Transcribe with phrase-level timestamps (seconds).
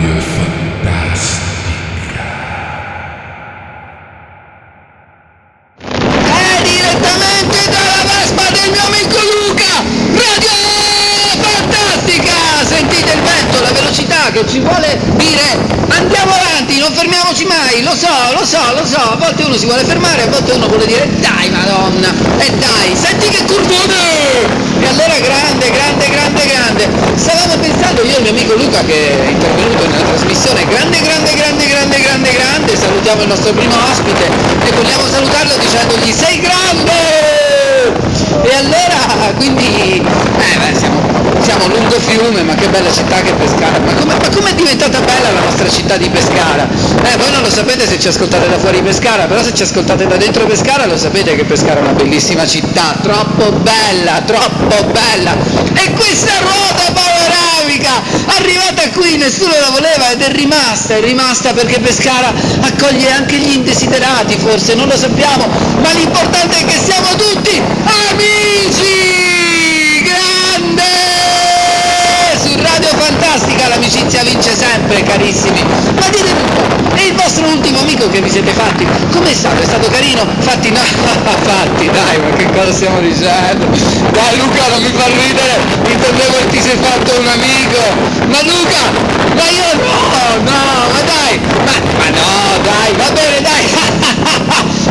[0.00, 1.44] Radio Fantastica.
[5.76, 9.84] È direttamente dalla Vespa del mio amico Luca!
[10.14, 10.56] Radio
[11.42, 12.32] Fantastica!
[12.66, 15.58] Sentite il vento, la velocità che ci vuole dire
[15.90, 19.66] andiamo avanti, non fermiamoci mai, lo so, lo so, lo so, a volte uno si
[19.66, 22.08] vuole fermare, a volte uno vuole dire dai madonna,
[22.38, 24.68] e dai, senti che curvone!
[24.80, 26.88] E allora grande, grande, grande, grande.
[27.16, 31.34] Stavamo pensando io e il mio amico Luca che è intervenuto nella trasmissione, grande, grande,
[31.34, 37.98] grande, grande, grande, grande, salutiamo il nostro primo ospite e vogliamo salutarlo dicendogli sei grande!
[38.42, 41.02] E allora, quindi, eh beh, siamo,
[41.40, 43.80] siamo lungo fiume, ma che bella città che è Pescara.
[43.80, 46.68] Ma come ma com'è diventata bella la nostra città di Pescara?
[47.02, 50.06] Eh, voi non lo sapete se ci ascoltate da fuori Pescara, però se ci ascoltate
[50.06, 55.36] da dentro Pescara lo sapete che Pescara è una bellissima città, troppo bella, troppo bella.
[55.74, 56.92] E questa ruota
[57.90, 63.36] panoramica, arrivata qui, nessuno la voleva ed è rimasta, è rimasta perché Pescara accoglie anche
[63.36, 65.46] gli indesiderati, forse, non lo sappiamo,
[65.80, 67.60] ma l'importante è che siamo tutti
[68.10, 69.18] amici!
[70.04, 70.82] Grande!
[72.42, 75.62] Su Radio Fantastica l'amicizia vince sempre, carissimi.
[75.62, 78.86] Ma ditemi un po', e il vostro ultimo amico che vi siete fatti?
[79.10, 79.60] Com'è stato?
[79.60, 80.26] È stato carino?
[80.38, 80.80] Fatti no,
[81.42, 83.64] fatti, dai, ma che cosa stiamo dicendo?
[84.12, 85.56] Dai Luca, non mi fa ridere,
[85.88, 87.80] intendevo che ti sei fatto un amico.
[88.28, 88.84] Ma Luca,
[89.34, 89.96] ma io no,
[90.44, 90.60] no,
[90.92, 93.64] ma dai, ma, ma no, dai, va bene, dai.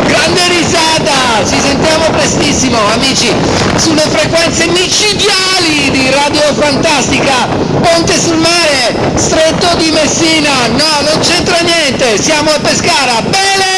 [0.08, 1.44] Grande risata!
[1.46, 3.30] Ci sentiamo prestissimo, amici,
[3.76, 7.48] sulle frequenze micidiali di Radio Fantastica,
[7.82, 10.68] Ponte sul Mare, Stretto di Messina.
[10.68, 13.20] No, non c'entra niente, siamo a Pescara.
[13.28, 13.77] Bene!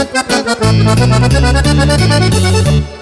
[0.00, 0.14] Thank
[2.92, 2.97] you.